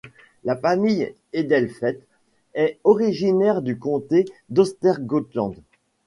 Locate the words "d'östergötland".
4.49-5.53